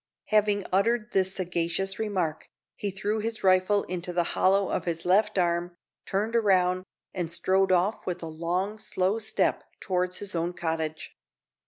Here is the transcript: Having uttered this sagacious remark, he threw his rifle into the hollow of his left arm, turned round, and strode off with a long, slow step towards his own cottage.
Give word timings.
Having 0.29 0.65
uttered 0.71 1.11
this 1.11 1.35
sagacious 1.35 1.99
remark, 1.99 2.47
he 2.75 2.89
threw 2.89 3.19
his 3.19 3.43
rifle 3.43 3.83
into 3.83 4.11
the 4.11 4.23
hollow 4.33 4.69
of 4.71 4.85
his 4.85 5.05
left 5.05 5.37
arm, 5.37 5.75
turned 6.07 6.33
round, 6.33 6.85
and 7.13 7.31
strode 7.31 7.71
off 7.71 8.07
with 8.07 8.23
a 8.23 8.25
long, 8.25 8.79
slow 8.79 9.19
step 9.19 9.63
towards 9.79 10.17
his 10.17 10.33
own 10.33 10.53
cottage. 10.53 11.15